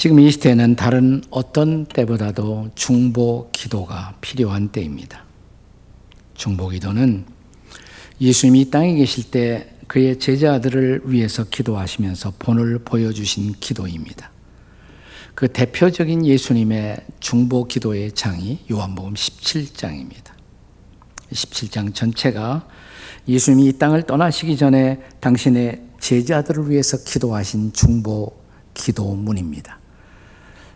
[0.00, 5.26] 지금 이 시대는 다른 어떤 때보다도 중보 기도가 필요한 때입니다.
[6.32, 7.26] 중보 기도는
[8.18, 14.30] 예수님이 땅에 계실 때 그의 제자들을 위해서 기도하시면서 본을 보여주신 기도입니다.
[15.34, 20.30] 그 대표적인 예수님의 중보 기도의 장이 요한복음 17장입니다.
[21.30, 22.66] 17장 전체가
[23.28, 28.32] 예수님이 이 땅을 떠나시기 전에 당신의 제자들을 위해서 기도하신 중보
[28.72, 29.79] 기도문입니다.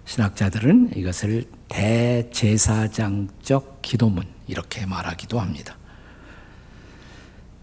[0.05, 5.77] 신학자들은 이것을 대제사장적 기도문 이렇게 말하기도 합니다.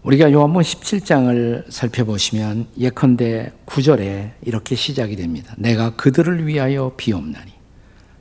[0.02, 5.54] 우리가 요한복음 17장을 살펴보시면 예컨대 9절에 이렇게 시작이 됩니다.
[5.56, 7.52] 내가 그들을 위하여 비옵나니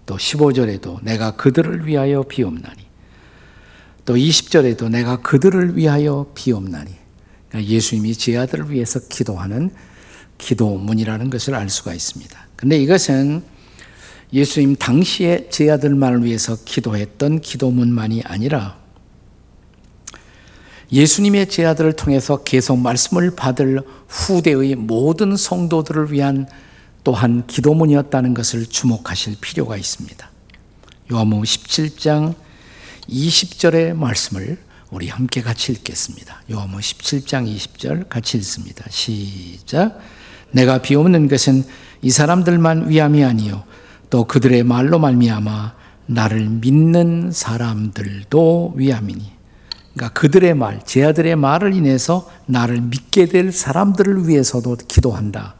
[0.05, 2.85] 또 15절에도 내가 그들을 위하여 비옵나니
[4.05, 6.91] 또 20절에도 내가 그들을 위하여 비옵나니
[7.49, 9.71] 그러니까 예수님이 제 아들을 위해서 기도하는
[10.37, 12.47] 기도문이라는 것을 알 수가 있습니다.
[12.55, 13.41] 근데 이것은
[14.33, 18.79] 예수님 당시에 제 아들만을 위해서 기도했던 기도문만이 아니라
[20.91, 26.47] 예수님의 제 아들을 통해서 계속 말씀을 받을 후대의 모든 성도들을 위한
[27.03, 30.29] 또한 기도문이었다는 것을 주목하실 필요가 있습니다.
[31.11, 32.35] 요한복음 17장
[33.09, 34.57] 20절의 말씀을
[34.91, 36.41] 우리 함께 같이 읽겠습니다.
[36.51, 38.85] 요한복음 17장 20절 같이 읽습니다.
[38.89, 39.99] 시작.
[40.51, 41.63] 내가 비옵는 것은
[42.01, 43.63] 이 사람들만 위함이 아니요
[44.11, 45.73] 또 그들의 말로 말미암아
[46.05, 49.31] 나를 믿는 사람들도 위함이니
[49.93, 55.55] 그러니까 그들의 말, 제 아들의 말을 인해서 나를 믿게 될 사람들을 위해서도 기도한다.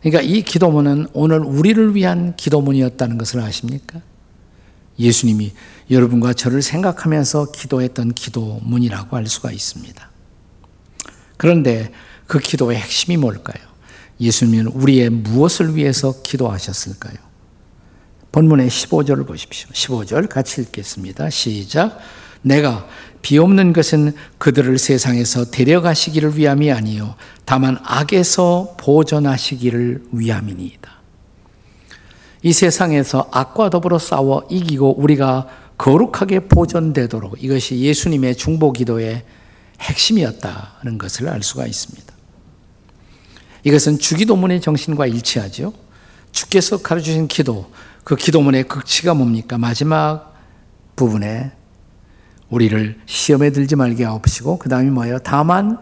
[0.00, 4.00] 그러니까 이 기도문은 오늘 우리를 위한 기도문이었다는 것을 아십니까?
[4.98, 5.52] 예수님이
[5.90, 10.10] 여러분과 저를 생각하면서 기도했던 기도문이라고 할 수가 있습니다.
[11.36, 11.90] 그런데
[12.26, 13.62] 그 기도의 핵심이 뭘까요?
[14.20, 17.33] 예수님은 우리의 무엇을 위해서 기도하셨을까요?
[18.34, 19.68] 본문의 15절을 보십시오.
[19.70, 21.30] 15절 같이 읽겠습니다.
[21.30, 22.00] 시작.
[22.42, 22.84] 내가
[23.22, 27.14] 비 없는 것은 그들을 세상에서 데려가시기를 위함이 아니요
[27.44, 30.92] 다만 악에서 보존하시기를 위함이니이다.
[32.42, 35.46] 이 세상에서 악과 더불어 싸워 이기고 우리가
[35.78, 39.22] 거룩하게 보존되도록 이것이 예수님의 중보 기도의
[39.80, 42.12] 핵심이었다는 것을 알 수가 있습니다.
[43.62, 45.72] 이것은 주기도문의 정신과 일치하죠.
[46.32, 47.70] 주께서 가르치신 기도,
[48.04, 49.58] 그 기도문의 극치가 뭡니까?
[49.58, 50.34] 마지막
[50.94, 51.52] 부분에
[52.50, 55.18] 우리를 시험에 들지 말게 하옵시고 그 다음이 뭐예요?
[55.18, 55.78] 다만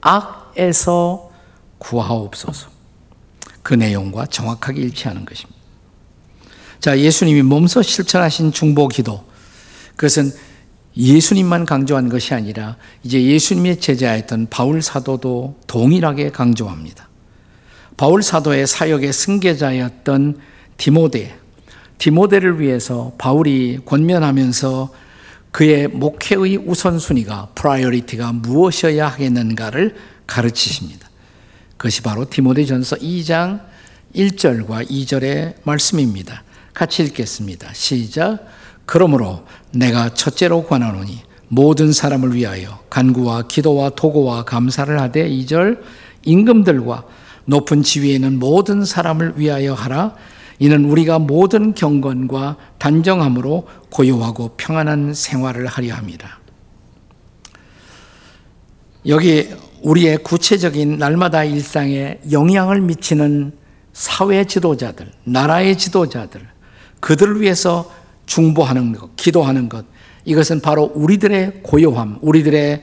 [0.00, 1.30] 악에서
[1.78, 2.68] 구하옵소서.
[3.62, 5.58] 그 내용과 정확하게 일치하는 것입니다.
[6.80, 9.24] 자, 예수님이 몸소 실천하신 중보 기도.
[9.96, 10.30] 그것은
[10.96, 17.08] 예수님만 강조한 것이 아니라 이제 예수님의 제자였던 바울 사도도 동일하게 강조합니다.
[17.96, 20.38] 바울 사도의 사역의 승계자였던
[20.76, 21.38] 디모데,
[21.98, 24.92] 디모데를 위해서 바울이 권면하면서
[25.50, 29.94] 그의 목회의 우선순위가 priority가 무엇이어야 하겠는가를
[30.26, 31.08] 가르치십니다.
[31.76, 33.60] 그것이 바로 디모데전서 2장
[34.14, 36.42] 1절과 2절의 말씀입니다.
[36.72, 37.72] 같이 읽겠습니다.
[37.72, 38.44] 시작.
[38.86, 45.80] 그러므로 내가 첫째로 권하노니 모든 사람을 위하여 간구와 기도와 도고와 감사를 하되 2절
[46.24, 47.04] 임금들과
[47.44, 50.14] 높은 지위에 있는 모든 사람을 위하여 하라
[50.58, 56.40] 이는 우리가 모든 경건과 단정함으로 고요하고 평안한 생활을 하려 합니다.
[59.06, 59.48] 여기
[59.82, 63.52] 우리의 구체적인 날마다 일상에 영향을 미치는
[63.92, 66.40] 사회 지도자들, 나라의 지도자들,
[67.00, 67.90] 그들을 위해서
[68.26, 69.84] 중보하는 것, 기도하는 것,
[70.24, 72.82] 이것은 바로 우리들의 고요함, 우리들의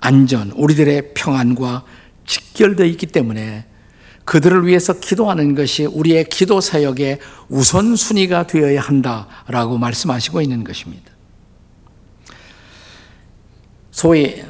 [0.00, 1.84] 안전, 우리들의 평안과
[2.26, 3.66] 직결되어 있기 때문에
[4.28, 7.18] 그들을 위해서 기도하는 것이 우리의 기도 사역의
[7.48, 11.10] 우선순위가 되어야 한다라고 말씀하시고 있는 것입니다.
[13.90, 14.42] 소위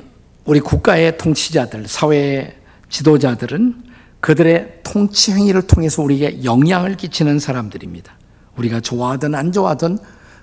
[0.47, 2.57] 우리 국가의 통치자들, 사회의
[2.89, 3.85] 지도자들은
[4.19, 8.19] 그들의 통치 행위를 통해서 우리에게 영향을 끼치는 사람들입니다.
[8.57, 9.99] 우리가 좋아하든 안 좋아하든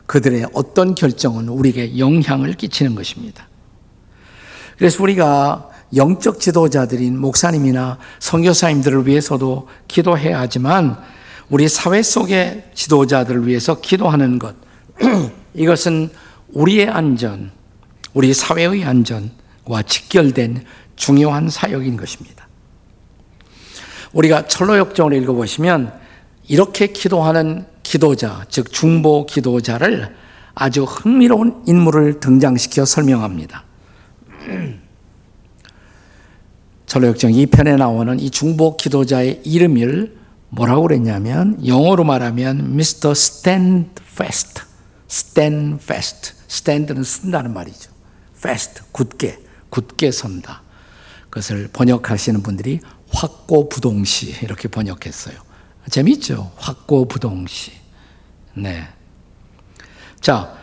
[0.06, 3.50] 그들의 어떤 결정은 우리에게 영향을 끼치는 것입니다.
[4.77, 10.97] 그래서 우리가 영적 지도자들인 목사님이나 선교사님들을 위해서도 기도해야 하지만
[11.49, 14.55] 우리 사회 속의 지도자들을 위해서 기도하는 것
[15.53, 16.09] 이것은
[16.49, 17.51] 우리의 안전,
[18.13, 20.63] 우리 사회의 안전과 직결된
[20.95, 22.47] 중요한 사역인 것입니다.
[24.13, 25.93] 우리가 철로역정을 읽어보시면
[26.47, 30.15] 이렇게 기도하는 기도자, 즉 중보 기도자를
[30.55, 33.63] 아주 흥미로운 인물을 등장시켜 설명합니다.
[36.95, 40.15] 전로역정 2편에 나오는 이 중보 기도자의 이름을
[40.47, 43.12] 뭐라고 그랬냐면 영어로 말하면 Mr.
[43.12, 44.62] Stand Fast,
[45.09, 46.33] Stand Fast.
[46.50, 47.92] Stand는 쓴다는 말이죠.
[48.38, 49.39] Fast, 굳게,
[49.69, 50.62] 굳게 선다.
[51.30, 52.80] 그것을 번역하시는 분들이
[53.12, 55.36] 확고부동시 이렇게 번역했어요.
[55.89, 56.53] 재밌죠?
[56.56, 57.74] 확고부동시.
[58.53, 58.88] 네.
[60.21, 60.56] 자,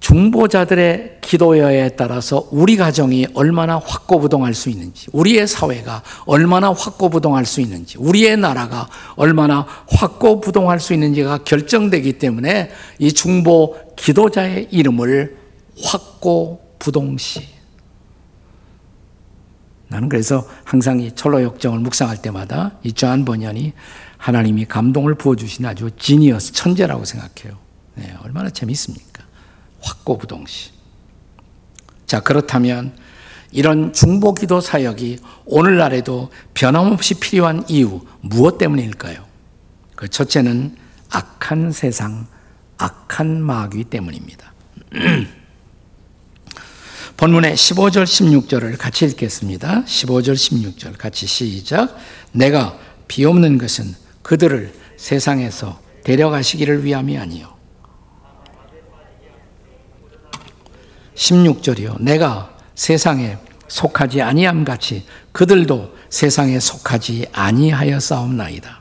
[0.00, 7.98] 중보자들의 기도여에 따라서 우리 가정이 얼마나 확고부동할 수 있는지, 우리의 사회가 얼마나 확고부동할 수 있는지,
[7.98, 15.36] 우리의 나라가 얼마나 확고부동할 수 있는지가 결정되기 때문에 이 중보 기도자의 이름을
[15.82, 17.60] 확고부동시.
[19.88, 23.72] 나는 그래서 항상 이 철로 역정을 묵상할 때마다 이 조한 번연이
[24.16, 27.58] 하나님이 감동을 부어주신 아주 지니어스 천재라고 생각해요.
[27.96, 29.09] 네, 얼마나 재밌습니까?
[29.80, 30.70] 확고부동시.
[32.06, 32.92] 자, 그렇다면
[33.52, 39.24] 이런 중보기도 사역이 오늘날에도 변함없이 필요한 이유 무엇 때문일까요?
[39.96, 40.76] 그 첫째는
[41.10, 42.26] 악한 세상,
[42.78, 44.52] 악한 마귀 때문입니다.
[47.16, 49.84] 본문의 15절, 16절을 같이 읽겠습니다.
[49.84, 51.94] 15절, 16절 같이 시작.
[52.32, 52.78] 내가
[53.08, 57.59] 비옵는 것은 그들을 세상에서 데려가시기를 위함이 아니요
[61.20, 62.00] 16절이요.
[62.00, 63.36] 내가 세상에
[63.68, 68.80] 속하지 아니함 같이 그들도 세상에 속하지 아니하여 싸움나이다.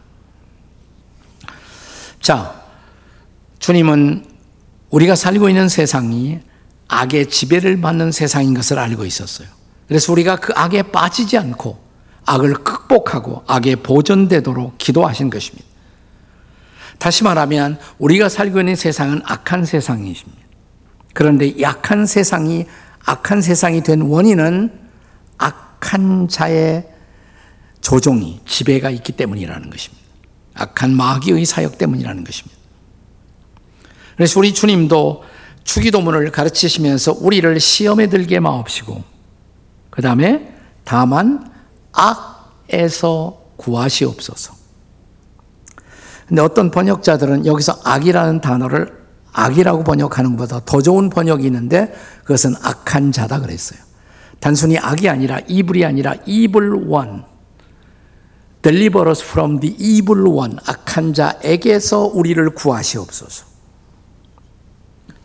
[2.21, 2.63] 자,
[3.59, 4.25] 주님은
[4.89, 6.39] 우리가 살고 있는 세상이
[6.87, 9.47] 악의 지배를 받는 세상인 것을 알고 있었어요.
[9.87, 11.79] 그래서 우리가 그 악에 빠지지 않고
[12.25, 15.67] 악을 극복하고 악에 보존되도록 기도하신 것입니다.
[16.97, 20.38] 다시 말하면 우리가 살고 있는 세상은 악한 세상이십니다.
[21.19, 22.65] 그런데 약한 세상이
[23.03, 24.71] 악한 세상이 된 원인은
[25.37, 26.87] 악한 자의
[27.81, 30.05] 조종이 지배가 있기 때문이라는 것입니다.
[30.53, 32.57] 악한 마귀의 사역 때문이라는 것입니다.
[34.15, 35.25] 그래서 우리 주님도
[35.65, 39.03] 주기도문을 가르치시면서 우리를 시험에 들게 마옵시고
[39.89, 40.53] 그 다음에
[40.85, 41.51] 다만
[41.91, 44.53] 악에서 구하시옵소서.
[46.29, 48.98] 근데 어떤 번역자들은 여기서 악이라는 단어를
[49.33, 53.79] 악이라고 번역하는 것보다 더 좋은 번역이 있는데 그것은 악한 자다 그랬어요.
[54.39, 56.73] 단순히 악이 아니라 이불이 아니라 evil
[58.61, 60.57] deliver us from the evil one.
[60.65, 63.45] 악한 자에게서 우리를 구하시옵소서.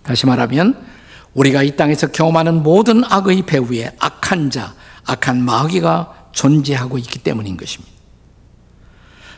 [0.02, 0.84] 다시 말하면
[1.34, 4.74] 우리가 이 땅에서 경험하는 모든 악의 배후에 악한 자,
[5.06, 7.93] 악한 마귀가 존재하고 있기 때문인 것입니다.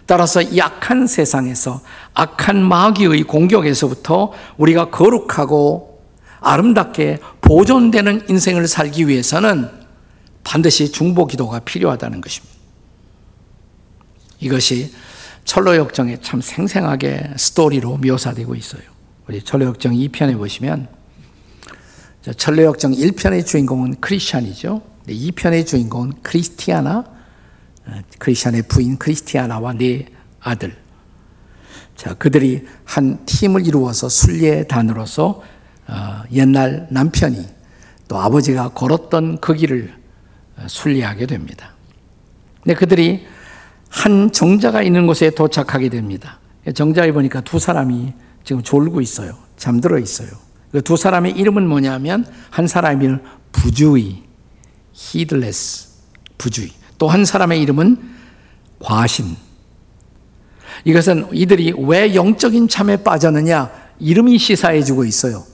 [0.06, 1.82] 따라서 약한 세상에서
[2.14, 6.00] 악한 마귀의 공격에서부터 우리가 거룩하고
[6.41, 9.69] 아름답게 보존되는 인생을 살기 위해서는
[10.44, 12.55] 반드시 중보 기도가 필요하다는 것입니다.
[14.38, 14.94] 이것이
[15.44, 18.82] 철로역정에 참 생생하게 스토리로 묘사되고 있어요.
[19.26, 20.87] 우리 철로역정 2편에 보시면
[22.37, 24.82] 철로역정 1편의 주인공은 크리스찬이죠.
[25.08, 27.16] 2편의 주인공은 크리스티아나
[28.19, 30.06] 크리스찬의 부인 크리스티아나와 네
[30.41, 30.77] 아들.
[31.97, 35.43] 자, 그들이 한 팀을 이루어서 순례단으로서
[35.88, 37.46] 어, 옛날 남편이
[38.08, 39.94] 또 아버지가 걸었던 그 길을
[40.56, 41.75] 어, 순례하게 됩니다.
[42.63, 43.27] 근데 그들이
[43.89, 46.41] 한 정자가 있는 곳에 도착하게 됩니다.
[46.75, 48.13] 정자에 보니까 두 사람이
[48.44, 49.39] 지금 졸고 있어요.
[49.56, 50.29] 잠들어 있어요.
[50.72, 53.22] 그 두 사람의 이름은 뭐냐면 한 사람의 이름은
[53.53, 54.22] 부주의,
[54.94, 55.89] heedless,
[56.37, 56.70] 부주의.
[56.98, 57.98] 또 한 사람의 이름은
[58.79, 59.36] 과신.
[60.84, 63.70] 이것은 이들이 왜 영적인 참에 빠졌느냐?
[63.98, 65.44] 이름이 시사해 주고 있어요.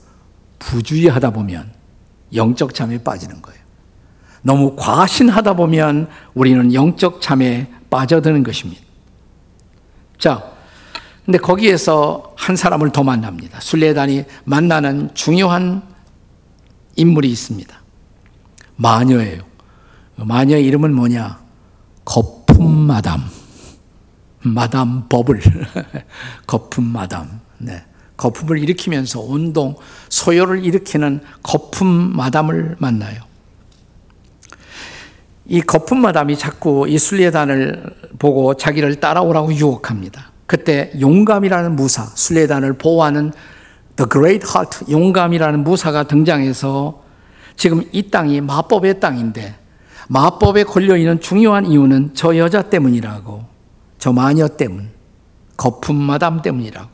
[0.59, 1.73] 부주의하다 보면
[2.35, 3.61] 영적 참에 빠지는 거예요.
[4.43, 8.83] 너무 과신하다 보면 우리는 영적 참에 빠져드는 것입니다.
[10.19, 10.53] 자,
[11.25, 13.61] 근데 거기에서 한 사람을 더 만납니다.
[13.61, 15.83] 순례단이 만나는 중요한
[16.97, 17.81] 인물이 있습니다.
[18.77, 19.52] 마녀예요.
[20.25, 21.41] 마녀의 이름은 뭐냐?
[22.05, 23.21] 거품 마담.
[24.41, 25.41] 마담 버블.
[26.47, 27.41] 거품 마담.
[27.59, 27.83] 네.
[28.17, 29.75] 거품을 일으키면서 운동,
[30.09, 31.87] 소요를 일으키는 거품
[32.17, 33.23] 마담을 만나요.
[35.45, 40.31] 이 거품 마담이 자꾸 이 순례단을 보고 자기를 따라오라고 유혹합니다.
[40.47, 43.33] 그때 용감이라는 무사, 순례단을 보호하는
[43.97, 47.03] The Great Heart, 용감이라는 무사가 등장해서
[47.57, 49.57] 지금 이 땅이 마법의 땅인데
[50.09, 53.45] 마법에 걸려 있는 중요한 이유는 저 여자 때문이라고,
[53.99, 54.91] 저 마녀 때문,
[55.57, 56.91] 거품 마담 때문이라고.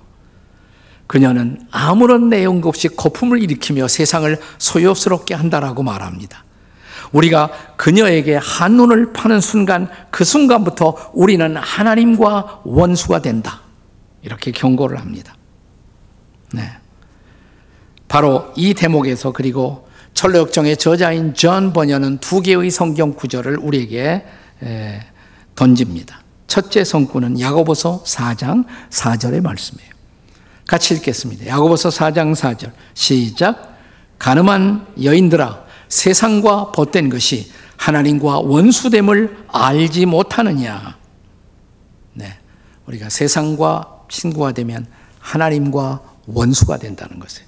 [1.07, 6.45] 그녀는 아무런 내용 없이 거품을 일으키며 세상을 소요스럽게 한다라고 말합니다.
[7.12, 13.62] 우리가 그녀에게 한눈을 파는 순간 그 순간부터 우리는 하나님과 원수가 된다.
[14.23, 15.35] 이렇게 경고를 합니다.
[16.53, 16.71] 네.
[18.07, 24.25] 바로 이 대목에서 그리고 천로역정의 저자인 존 버니언은 두 개의 성경 구절을 우리에게
[25.55, 26.23] 던집니다.
[26.47, 29.91] 첫째 성구는 야고보서 4장 4절의 말씀이에요.
[30.67, 31.47] 같이 읽겠습니다.
[31.47, 33.79] 야고보서 4장 4절 시작
[34.19, 40.99] 간음한 여인들아 세상과 벗된 것이 하나님과 원수됨을 알지 못하느냐.
[42.15, 42.38] 네.
[42.87, 44.87] 우리가 세상과 친구가 되면
[45.21, 47.48] 하나님과 원수가 된다는 것이에요.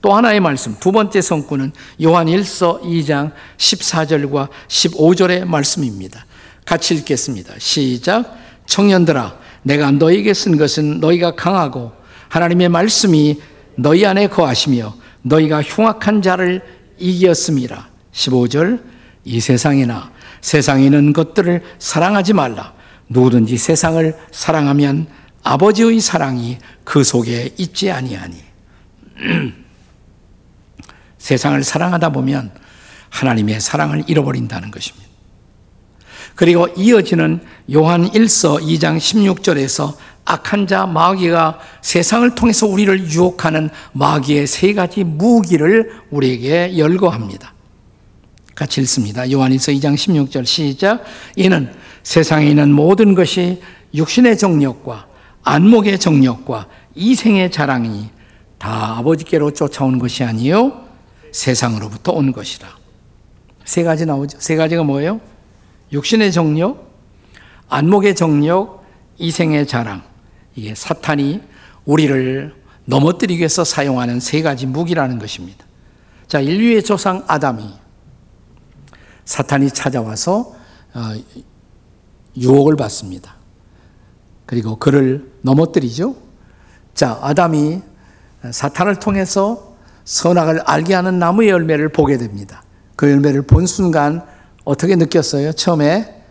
[0.00, 1.72] 또 하나의 말씀, 두 번째 성구는
[2.04, 6.24] 요한 1서 2장 14절과 15절의 말씀입니다.
[6.64, 7.54] 같이 읽겠습니다.
[7.58, 8.36] 시작.
[8.66, 11.92] 청년들아, 내가 너에게 쓴 것은 너희가 강하고
[12.28, 13.40] 하나님의 말씀이
[13.76, 16.62] 너희 안에 거하시며 너희가 흉악한 자를
[16.98, 17.88] 이겼습니다.
[18.12, 18.80] 15절.
[19.24, 22.72] 이 세상이나 세상에 있는 것들을 사랑하지 말라.
[23.08, 25.06] 누구든지 세상을 사랑하면
[25.42, 28.36] 아버지의 사랑이 그 속에 있지 아니하니.
[31.28, 32.50] 세상을 사랑하다 보면
[33.10, 35.06] 하나님의 사랑을 잃어버린다는 것입니다.
[36.34, 37.40] 그리고 이어지는
[37.74, 39.94] 요한 1서 2장 16절에서
[40.24, 47.52] 악한 자 마귀가 세상을 통해서 우리를 유혹하는 마귀의 세 가지 무기를 우리에게 열거합니다.
[48.54, 49.30] 같이 읽습니다.
[49.30, 51.04] 요한일서 2장 16절 시작.
[51.36, 51.70] 이는
[52.04, 53.60] 세상에 있는 모든 것이
[53.94, 55.06] 육신의 정력과
[55.42, 58.08] 안목의 정력과 이생의 자랑이
[58.56, 60.87] 다 아버지께로 쫓아온 것이 아니요
[61.32, 62.68] 세상으로부터 온 것이라.
[63.64, 64.38] 세 가지 나오죠.
[64.40, 65.20] 세 가지가 뭐예요?
[65.92, 66.90] 육신의 정력,
[67.68, 68.84] 안목의 정력,
[69.18, 70.02] 이생의 자랑.
[70.54, 71.42] 이게 사탄이
[71.84, 72.54] 우리를
[72.84, 75.64] 넘어뜨리기 위해서 사용하는 세 가지 무기라는 것입니다.
[76.26, 77.70] 자, 인류의 조상 아담이
[79.24, 80.54] 사탄이 찾아와서
[80.94, 81.14] 어,
[82.36, 83.36] 유혹을 받습니다.
[84.46, 86.16] 그리고 그를 넘어뜨리죠.
[86.94, 87.82] 자, 아담이
[88.50, 89.76] 사탄을 통해서
[90.08, 92.62] 선악을 알게 하는 나무의 열매를 보게 됩니다.
[92.96, 94.24] 그 열매를 본 순간
[94.64, 95.52] 어떻게 느꼈어요?
[95.52, 96.24] 처음에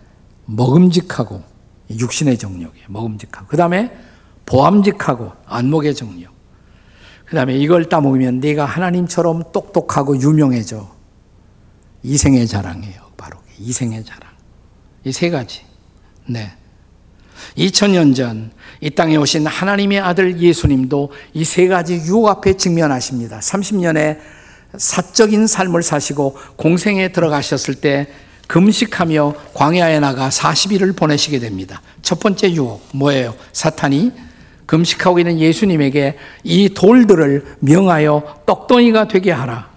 [0.45, 1.43] 먹음직하고
[1.91, 2.87] 육신의 정력이에요.
[2.89, 3.45] 먹음직하고.
[3.47, 3.95] 그 다음에
[4.47, 6.33] 보암직하고 안목의 정력.
[7.25, 10.89] 그 다음에 이걸 따먹으면 네가 하나님처럼 똑똑하고 유명해져.
[12.01, 12.99] 이생의 자랑이에요.
[13.15, 14.31] 바로 이생의 자랑.
[15.05, 15.61] 이 세 가지.
[16.25, 16.56] 네.
[17.57, 23.39] 2000년 전 이 땅에 오신 하나님의 아들 예수님도 이 세 가지 유혹 앞에 직면하십니다.
[23.39, 24.19] 30년의
[24.77, 28.07] 사적인 삶을 사시고 공생에 들어가셨을 때
[28.47, 31.81] 금식하며 광야에 나가 40일을 보내시게 됩니다.
[32.01, 33.35] 첫 번째 유혹 뭐예요?
[33.53, 34.11] 사탄이
[34.65, 39.69] 금식하고 있는 예수님에게 이 돌들을 명하여 떡덩이가 되게 하라.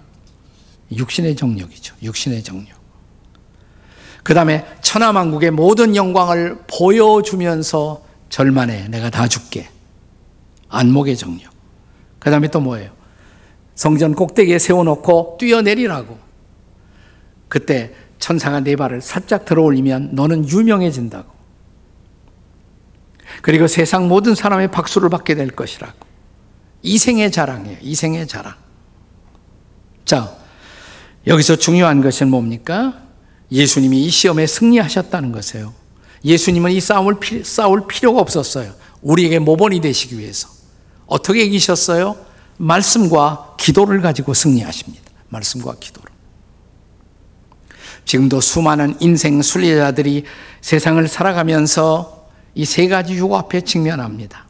[0.91, 1.95] 육신의 정력이죠.
[2.03, 2.80] 육신의 정력.
[4.23, 8.87] 그 다음에 천하만국의 모든 영광을 보여주면서 절만해.
[8.89, 9.69] 내가 다 줄게.
[10.69, 11.51] 안목의 정력.
[12.19, 12.91] 그 다음에 또 뭐예요?
[13.75, 16.17] 성전 꼭대기에 세워놓고 뛰어내리라고.
[17.49, 21.29] 그때 천사가 네 발을 살짝 들어 올리면 너는 유명해진다고.
[23.41, 25.97] 그리고 세상 모든 사람의 박수를 받게 될 것이라고.
[26.83, 27.77] 이생의 자랑이에요.
[27.81, 28.53] 이생의 자랑.
[30.05, 30.35] 자,
[31.27, 33.01] 여기서 중요한 것은 뭡니까?
[33.51, 35.73] 예수님이 이 시험에 승리하셨다는 것이에요.
[36.23, 38.73] 예수님은 이 싸움을 싸울 필요가 없었어요.
[39.01, 40.47] 우리에게 모본이 되시기 위해서.
[41.07, 42.15] 어떻게 이기셨어요?
[42.57, 45.03] 말씀과 기도를 가지고 승리하십니다.
[45.29, 46.05] 말씀과 기도로.
[48.05, 50.25] 지금도 수많은 인생 순례자들이
[50.61, 52.19] 세상을 살아가면서
[52.53, 54.45] 이 세 가지 유혹 앞에 직면합니다.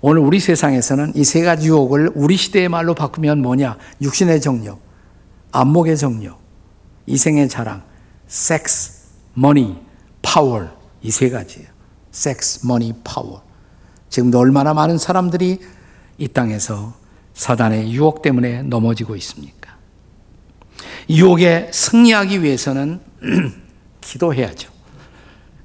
[0.00, 3.78] 오늘 우리 세상에서는 이 세 가지 유혹을 우리 시대의 말로 바꾸면 뭐냐?
[4.02, 4.80] 육신의 정욕,
[5.52, 6.38] 안목의 정욕,
[7.06, 7.82] 이생의 자랑,
[8.26, 9.78] 섹스, money,
[10.22, 10.68] 파워
[11.02, 11.68] 이 세 가지예요.
[12.10, 13.42] 섹스, money, 파워.
[14.08, 15.60] 지금도 얼마나 많은 사람들이
[16.18, 16.94] 이 땅에서
[17.34, 19.76] 사단의 유혹 때문에 넘어지고 있습니까?
[21.10, 23.00] 유혹에 승리하기 위해서는
[24.00, 24.70] 기도해야죠.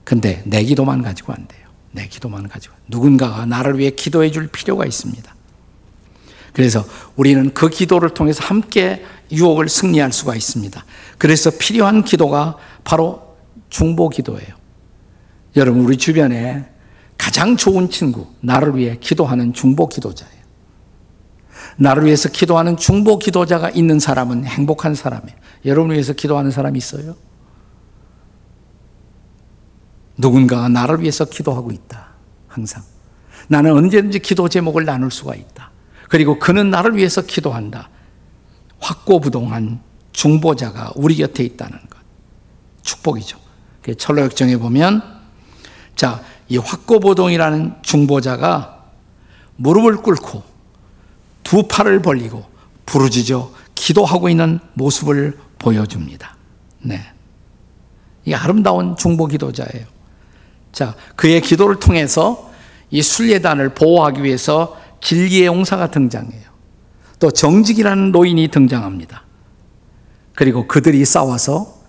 [0.04, 1.68] 근데 내 기도만 가지고 안 돼요.
[1.92, 2.76] 내 기도만 가지고.
[2.88, 5.36] 누군가가 나를 위해 기도해 줄 필요가 있습니다.
[6.54, 6.84] 그래서
[7.16, 10.84] 우리는 그 기도를 통해서 함께 유혹을 승리할 수가 있습니다.
[11.18, 13.36] 그래서 필요한 기도가 바로
[13.70, 14.56] 중보 기도예요.
[15.56, 16.66] 여러분, 우리 주변에
[17.18, 20.40] 가장 좋은 친구, 나를 위해 기도하는 중보 기도자예요.
[21.78, 25.38] 나를 위해서 기도하는 중보 기도자가 있는 사람은 행복한 사람이에요.
[25.66, 27.16] 여러분을 위해서 기도하는 사람이 있어요?
[30.18, 32.08] 누군가가 나를 위해서 기도하고 있다.
[32.48, 32.84] 항상.
[33.48, 35.72] 나는 언제든지 기도 제목을 나눌 수가 있다.
[36.10, 37.90] 그리고 그는 나를 위해서 기도한다.
[38.80, 39.82] 확고부동한
[40.14, 42.00] 중보자가 우리 곁에 있다는 것.
[42.82, 43.38] 축복이죠.
[43.98, 45.02] 철로역정에 보면
[45.96, 48.86] 자, 이 확고보동이라는 중보자가
[49.56, 50.44] 무릎을 꿇고
[51.44, 52.46] 두 팔을 벌리고
[52.86, 56.38] 부르짖어 기도하고 있는 모습을 보여줍니다.
[56.82, 57.02] 네.
[58.26, 59.86] 이 아름다운 중보 기도자예요.
[60.72, 62.52] 자, 그의 기도를 통해서
[62.92, 66.50] 이 순례단을 보호하기 위해서 진리의 용사가 등장해요.
[67.20, 69.24] 또 정직이라는 노인이 등장합니다.
[70.36, 71.80] 그리고 그들이 싸워서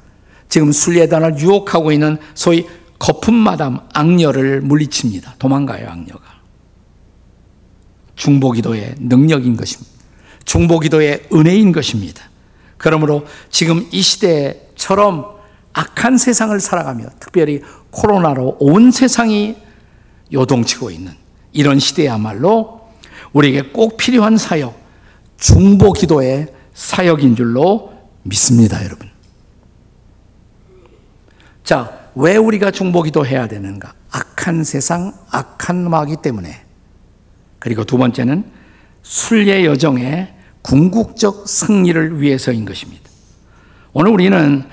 [0.49, 2.67] 지금 순례단을 유혹하고 있는 소위
[2.99, 5.37] 거품마담 악녀를 물리칩니다.
[5.39, 6.23] 도망가요, 악녀가.
[8.17, 9.91] 중보기도의 능력인 것입니다.
[10.45, 12.25] 중보기도의 은혜인 것입니다.
[12.77, 15.27] 그러므로 지금 이 시대처럼
[15.73, 19.57] 악한 세상을 살아가며 특별히 코로나로 온 세상이
[20.33, 21.13] 요동치고 있는
[21.53, 22.81] 이런 시대야말로
[23.33, 24.80] 우리에게 꼭 필요한 사역,
[25.40, 27.92] 중보 기도의 사역인 줄로
[28.23, 29.09] 믿습니다, 여러분.
[31.64, 33.94] 자, 왜 우리가 중보 기도 해야 되는가?
[34.11, 36.64] 악한 세상, 악한 마귀 때문에.
[37.59, 38.44] 그리고 두 번째는
[39.02, 43.09] 순례 여정의 궁극적 승리를 위해서인 것입니다.
[43.92, 44.64] 오늘 우리는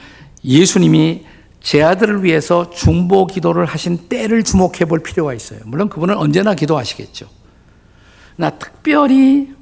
[0.44, 1.26] 예수님이
[1.62, 5.60] 제 아들을 위해서 중보 기도를 하신 때를 주목해 볼 필요가 있어요.
[5.66, 7.28] 물론 그분은 언제나 기도하시겠죠.
[8.36, 9.57] 나 특별히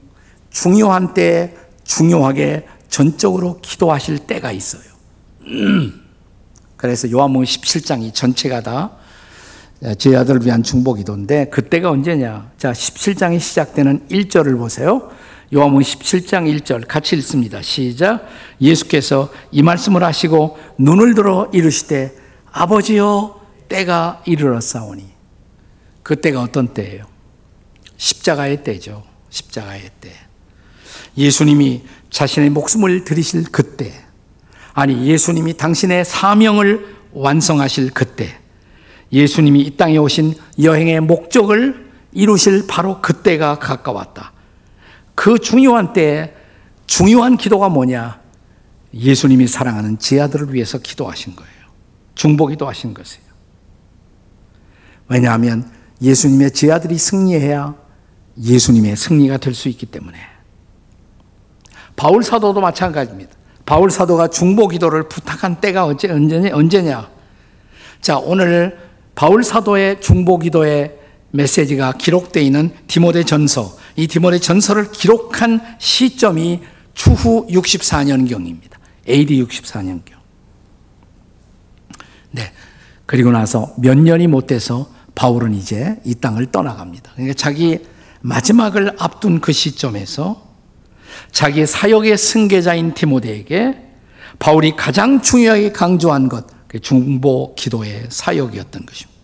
[0.56, 4.84] 중요한 때 중요하게 전적으로 기도하실 때가 있어요.
[6.78, 9.06] 그래서 요한복음 17장이 전체가 다
[9.98, 12.52] 제 아들을 위한 중보기도인데 그때가 언제냐?
[12.58, 15.12] 자, 17장이 시작되는 1절을 보세요.
[15.54, 17.62] 요한복음 17장 1절 같이 읽습니다.
[17.62, 18.26] 시작.
[18.60, 22.16] 예수께서 이 말씀을 하시고 눈을 들어 이르시되
[22.52, 25.06] 아버지여 때가 이르렀사오니
[26.04, 27.06] 그때가 어떤 때예요?
[27.98, 29.04] 십자가의 때죠.
[29.30, 30.12] 십자가의 때.
[31.18, 33.94] 예수님이 자신의 목숨을 들이실 그때
[34.74, 38.38] 아니 예수님이 당신의 사명을 완성하실 그때
[39.12, 44.34] 예수님이 이 땅에 오신 여행의 목적을 이루실 바로 그때가 가까웠다.
[45.14, 46.34] 그 중요한 때에
[46.88, 48.20] 중요한 기도가 뭐냐?
[48.94, 51.52] 예수님이 사랑하는 제 아들을 위해서 기도하신 거예요.
[52.16, 53.26] 중보기도 하신 것이에요.
[55.08, 55.70] 왜냐하면
[56.02, 57.76] 예수님의 제 아들이 승리해야
[58.42, 60.35] 예수님의 승리가 될 수 있기 때문에.
[61.96, 63.32] 바울 사도도 마찬가지입니다.
[63.66, 67.10] 바울 사도가 중보 기도를 부탁한 때가 언제, 언제냐?
[68.02, 68.78] 자, 오늘
[69.16, 70.98] 바울 사도의 중보 기도의
[71.32, 76.62] 메시지가 기록되어 있는 디모데 전서, 이 디모데 전서를 기록한 시점이
[76.94, 78.72] 추후 64년경입니다.
[79.08, 80.14] AD 64년경.
[82.32, 82.52] 네.
[83.06, 87.12] 그리고 나서 몇 년이 못 돼서 바울은 이제 이 땅을 떠나갑니다.
[87.14, 87.80] 그러니까 자기
[88.22, 90.45] 마지막을 앞둔 그 시점에서
[91.32, 93.82] 자기 사역의 승계자인 디모데에게
[94.40, 99.16] 바울이 가장 중요하게 강조한 것, 그 중보 기도의 사역이었던 것입니다.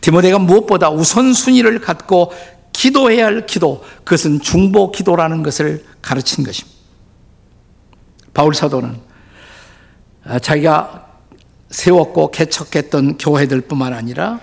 [0.00, 2.32] 디모데가 무엇보다 우선순위를 갖고
[2.72, 6.74] 기도해야 할 기도, 그것은 중보 기도라는 것을 가르친 것입니다.
[8.32, 8.96] 바울 사도는
[10.42, 11.06] 자기가
[11.70, 14.40] 세웠고 개척했던 교회들 뿐만 아니라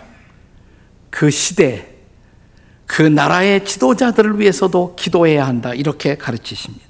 [1.10, 1.91] 그 시대,
[2.92, 5.74] 그 나라의 지도자들을 위해서도 기도해야 한다.
[5.74, 6.86] 이렇게 가르치십니다.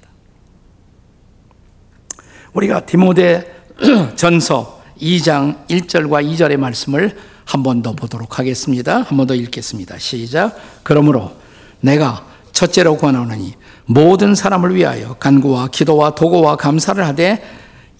[2.54, 3.62] 우리가 디모데
[4.16, 9.02] 전서 2장 1절과 2절의 말씀을 한 번 더 보도록 하겠습니다.
[9.02, 9.96] 한 번 더 읽겠습니다.
[9.98, 10.56] 시작.
[10.82, 11.36] 그러므로
[11.80, 13.54] 내가 첫째로 권하노니
[13.86, 17.44] 모든 사람을 위하여 간구와 기도와 도고와 감사를 하되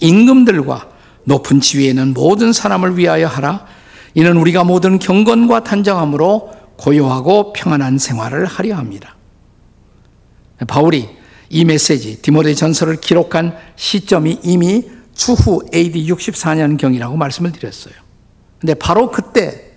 [0.00, 0.88] 임금들과
[1.22, 3.64] 높은 지위에는 모든 사람을 위하여 하라.
[4.14, 9.16] 이는 우리가 모든 경건과 단정함으로 고요하고 평안한 생활을 하려 합니다.
[10.66, 11.08] 바울이
[11.48, 17.94] 이 메시지 디모데 전서를 기록한 시점이 이미 추후 AD 64년경이라고 말씀을 드렸어요.
[18.60, 19.72] 근데 바로 그때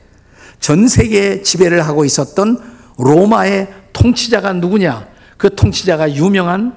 [0.60, 5.08] 전 세계 지배를 하고 있었던 로마의 통치자가 누구냐?
[5.38, 6.76] 그 통치자가 유명한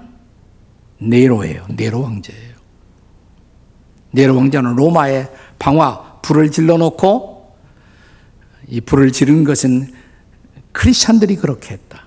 [0.99, 1.67] 네로예요.
[1.71, 2.55] 네로 왕제예요.
[4.11, 7.57] 네로 왕자는 로마의 방화 불을 질러 놓고
[8.67, 9.98] 이 불을 지른 것은
[10.79, 12.05] 크리스천들이 그렇게 했다.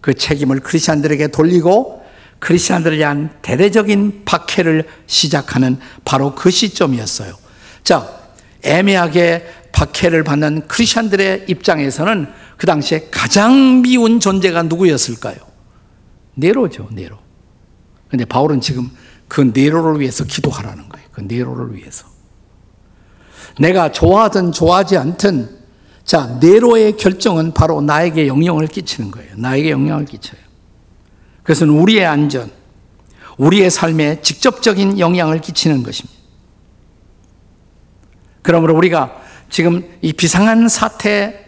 [0.00, 2.02] 그 책임을 크리스천들에게 돌리고
[2.38, 7.34] 크리스천들을 위한 대대적인 박해를 시작하는 바로 그 시점이었어요.
[7.84, 8.08] 자,
[8.62, 15.36] 애매하게 박해를 받는 크리스천들의 입장에서는 그 당시에 가장 미운 존재가 누구였을까요?
[16.34, 17.18] 네로죠, 네로.
[18.08, 18.90] 근데 바울은 지금
[19.28, 21.06] 그 네로를 위해서 기도하라는 거예요.
[21.12, 22.06] 그 네로를 위해서.
[23.60, 25.65] 내가 좋아하든 좋아하지 않든
[26.06, 29.32] 자, 네로의 결정은 바로 나에게 영향을 끼치는 거예요.
[29.36, 30.40] 나에게 영향을 끼쳐요.
[31.42, 32.50] 그것은 우리의 안전,
[33.36, 36.16] 우리의 삶에 직접적인 영향을 끼치는 것입니다.
[38.42, 41.40] 그러므로 우리가 지금 이 비상한 사태를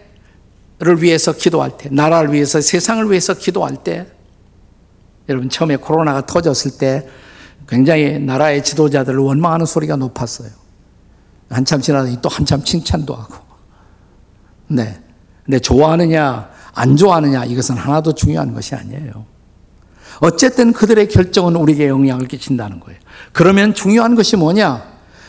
[0.98, 4.08] 위해서 기도할 때, 나라를 위해서, 세상을 위해서 기도할 때,
[5.28, 7.08] 여러분 처음에 코로나가 터졌을 때
[7.68, 10.50] 굉장히 나라의 지도자들을 원망하는 소리가 높았어요.
[11.48, 13.47] 한참 지나더니 또 한참 칭찬도 하고.
[14.68, 15.00] 네.
[15.44, 19.26] 근데 좋아하느냐, 안 좋아하느냐, 이것은 하나도 중요한 것이 아니에요.
[20.20, 22.98] 어쨌든 그들의 결정은 우리에게 영향을 끼친다는 거예요.
[23.32, 24.84] 그러면 중요한 것이 뭐냐?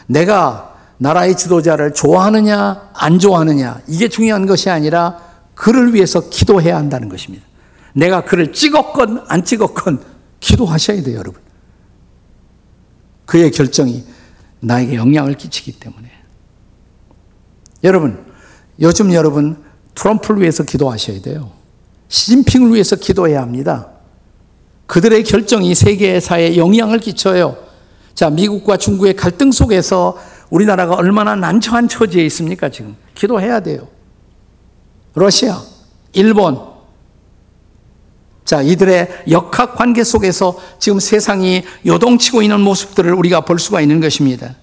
[0.08, 5.20] 내가 나라의 지도자를 좋아하느냐, 안 좋아하느냐, 이게 중요한 것이 아니라
[5.56, 7.46] 그를 위해서 기도해야 한다는 것입니다.
[7.94, 10.04] 내가 그를 찍었건 안 찍었건
[10.40, 11.42] 기도하셔야 돼요, 여러분.
[13.26, 14.04] 그의 결정이
[14.60, 16.10] 나에게 영향을 끼치기 때문에.
[17.84, 18.29] 여러분,
[18.82, 19.64] 요즘 여러분
[19.96, 21.52] 트럼프를 위해서 기도하셔야 돼요.
[22.08, 23.90] 시진핑을 위해서 기도해야 합니다.
[24.88, 27.58] 그들의 결정이 세계사에 영향을 끼쳐요.
[28.16, 30.18] 자, 미국과 중국의 갈등 속에서
[30.50, 32.96] 우리나라가 얼마나 난처한 처지에 있습니까, 지금?
[33.14, 33.88] 기도해야 돼요.
[35.14, 35.62] 러시아,
[36.14, 36.60] 일본,
[38.46, 44.56] 자, 이들의 역학 관계 속에서 지금 세상이 요동치고 있는 모습들을 우리가 볼 수가 있는 것입니다.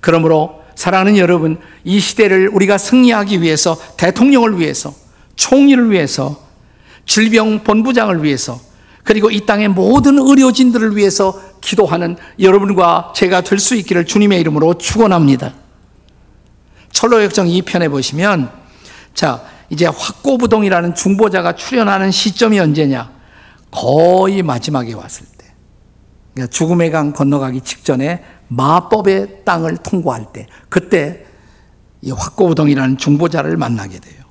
[0.00, 4.94] 그러므로 사랑하는 여러분, 이 시대를 우리가 승리하기 위해서 대통령을 위해서,
[5.34, 6.40] 총리를 위해서,
[7.06, 8.60] 질병 본부장을 위해서,
[9.02, 15.54] 그리고 이 땅의 모든 의료진들을 위해서 기도하는 여러분과 제가 될 수 있기를 주님의 이름으로 축원합니다.
[16.90, 18.50] 철로역정 2편에 보시면
[19.14, 23.10] 자, 이제 확고부동이라는 중보자가 출현하는 시점이 언제냐?
[23.70, 25.35] 거의 마지막에 왔을 때.
[26.36, 31.24] 그러니까 죽음의 강 건너가기 직전에 마법의 땅을 통과할 때, 그때
[32.02, 34.22] 이 확고부동이라는 중보자를 만나게 돼요.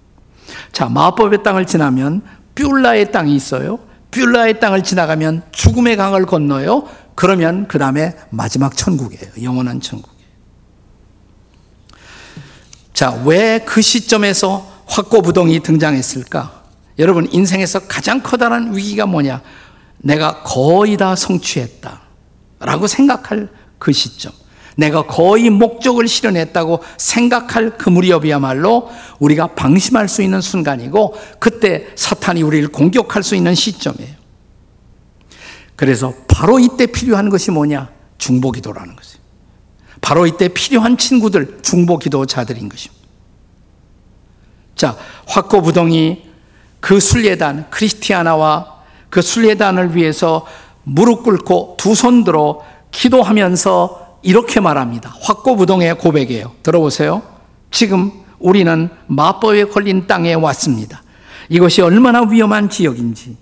[0.71, 2.21] 자, 마법의 땅을 지나면
[2.53, 3.79] 뷸라의 땅이 있어요.
[4.11, 6.87] 뷸라의 땅을 지나가면 죽음의 강을 건너요.
[7.15, 9.31] 그러면 그 다음에 마지막 천국이에요.
[9.41, 10.15] 영원한 천국이에요.
[12.93, 16.63] 자, 왜 그 시점에서 확고부동이 등장했을까?
[16.99, 19.41] 여러분 인생에서 가장 커다란 위기가 뭐냐?
[20.05, 22.01] 내가 거의 다 성취했다.
[22.59, 24.31] 라고 생각할 그 시점.
[24.77, 32.67] 내가 거의 목적을 실현했다고 생각할 그 무렵이야말로 우리가 방심할 수 있는 순간이고 그때 사탄이 우리를
[32.67, 34.15] 공격할 수 있는 시점이에요.
[35.75, 37.89] 그래서 바로 이때 필요한 것이 뭐냐?
[38.19, 39.25] 중보기도라는 것이에요.
[40.01, 43.03] 바로 이때 필요한 친구들 중보기도자들인 것입니다.
[44.75, 46.25] 자, 확고부동이
[46.79, 48.74] 그 순례단 크리스티아나와
[49.15, 50.45] 그 순례단을 위해서
[50.83, 52.59] 무릎 꿇고 두 손 들어
[52.91, 55.15] 기도하면서 이렇게 말합니다.
[55.21, 56.51] 확고부동의 고백이에요.
[56.63, 57.21] 들어보세요.
[57.71, 61.01] 지금 우리는 마법에 걸린 땅에 왔습니다.
[61.47, 63.37] 이것이 얼마나 위험한 지역인지,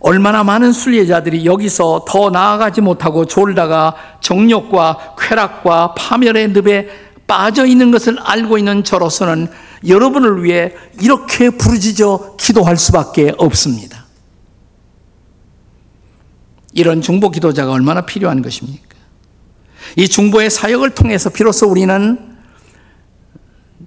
[0.00, 6.88] 얼마나 많은 순례자들이 여기서 더 나아가지 못하고 졸다가 정욕과 쾌락과 파멸의 늪에
[7.28, 9.48] 빠져 있는 것을 알고 있는 저로서는
[9.86, 14.05] 여러분을 위해 이렇게 부르짖어 기도할 수밖에 없습니다.
[16.76, 18.96] 이런 중보 기도자가 얼마나 필요한 것입니까?
[19.96, 22.36] 이 중보의 사역을 통해서 비로소 우리는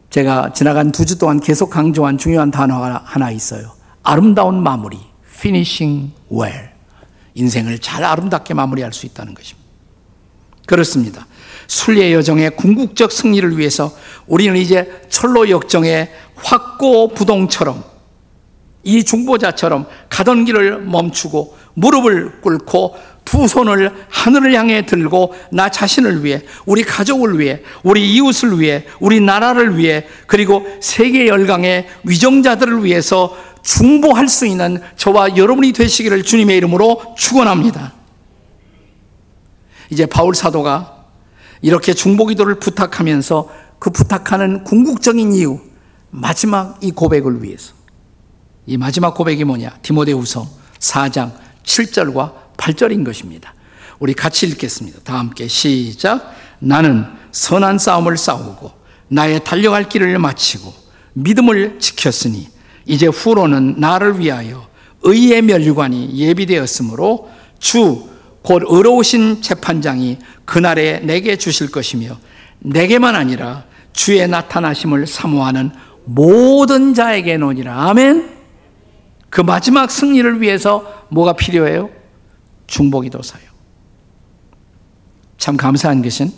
[0.09, 3.73] 제가 지나간 두 주 동안 계속 강조한 중요한 단어가 하나 있어요.
[4.01, 4.97] 아름다운 마무리,
[5.35, 6.69] finishing well.
[7.35, 9.69] 인생을 잘 아름답게 마무리할 수 있다는 것입니다.
[10.65, 11.27] 그렇습니다.
[11.67, 17.83] 순례 여정의 궁극적 승리를 위해서 우리는 이제 철로 역정의 확고 부동처럼
[18.83, 26.41] 이 중보자처럼 가던 길을 멈추고 무릎을 꿇고 두 손을 하늘을 향해 들고 나 자신을 위해
[26.65, 34.27] 우리 가족을 위해 우리 이웃을 위해 우리 나라를 위해 그리고 세계 열강의 위정자들을 위해서 중보할
[34.27, 37.93] 수 있는 저와 여러분이 되시기를 주님의 이름으로 축원합니다.
[39.91, 41.05] 이제 바울 사도가
[41.61, 45.59] 이렇게 중보 기도를 부탁하면서 그 부탁하는 궁극적인 이유,
[46.09, 47.78] 마지막 이 고백을 위해서.
[48.69, 49.79] 이 마지막 고백이 뭐냐?
[49.81, 50.47] 디모데후서
[50.79, 51.31] 4장
[51.63, 53.53] 7절과 8절인 것입니다.
[53.99, 54.99] 우리 같이 읽겠습니다.
[55.03, 56.35] 다 함께 시작.
[56.59, 58.71] 나는 선한 싸움을 싸우고
[59.07, 60.73] 나의 달려갈 길을 마치고
[61.13, 62.47] 믿음을 지켰으니
[62.85, 64.67] 이제 후로는 나를 위하여
[65.01, 67.29] 의의 멸류관이 예비되었으므로
[67.59, 68.09] 주
[68.41, 72.17] 곧 의로우신 재판장이 그날에 내게 주실 것이며
[72.59, 75.71] 내게만 아니라 주의 나타나심을 사모하는
[76.05, 77.89] 모든 자에게 노니라.
[77.89, 78.38] 아멘.
[79.29, 81.89] 그 마지막 승리를 위해서 뭐가 필요해요?
[82.67, 83.43] 중보기도 사요.
[85.37, 86.31] 참 감사한 것은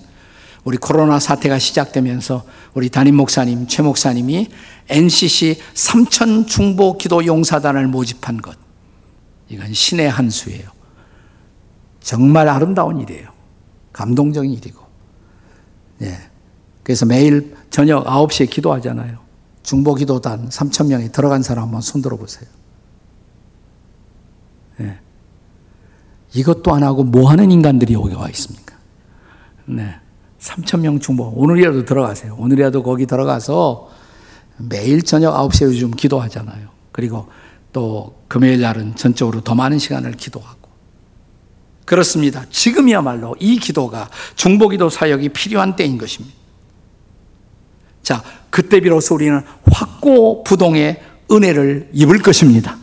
[0.64, 4.50] 우리 코로나 사태가 시작되면서 우리 담임 목사님, 최 목사님이
[4.90, 8.58] NCC 3천 중보 기도 용사단을 모집한 것.
[9.50, 10.70] 이건 신의 한 수예요.
[12.00, 13.30] 정말 아름다운 일이에요.
[13.94, 14.82] 감동적인 일이고.
[16.04, 16.18] 예.
[16.84, 19.20] 그래서 매일 저녁 9시에 기도하잖아요.
[19.64, 22.50] 중보 기도단 3천 명이 들어간 사람 한번 손들어 보세요.
[24.82, 25.00] 예.
[26.34, 28.76] 이것도 안 하고 뭐 하는 인간들이 여기 와 있습니까?
[29.66, 29.96] 네.
[30.40, 31.32] 3천 명 중보.
[31.36, 32.36] 오늘이라도 들어가세요.
[32.40, 33.90] 오늘이라도 거기 들어가서
[34.58, 36.70] 매일 저녁 9시에 요즘 기도하잖아요.
[36.92, 37.28] 그리고
[37.74, 40.70] 또 금요일 날은 전적으로 더 많은 시간을 기도하고.
[41.86, 42.46] 그렇습니다.
[42.50, 46.36] 지금이야말로 이 기도가 중보기도 사역이 필요한 때인 것입니다.
[48.02, 49.42] 자, 그때 비로소 우리는
[49.72, 52.78] 확고 부동의 은혜를 입을 것입니다.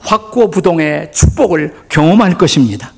[0.00, 2.92] 확고부동의 축복을 경험할 것입니다.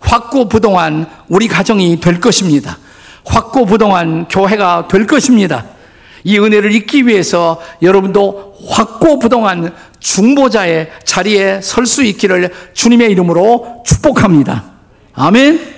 [0.00, 2.78] 확고부동한 우리 가정이 될 것입니다.
[3.24, 5.64] 확고부동한 교회가 될 것입니다.
[6.24, 14.64] 이 은혜를 잊기 위해서 여러분도 확고부동한 중보자의 자리에 설 수 있기를 주님의 이름으로 축복합니다.
[15.14, 15.73] 아멘.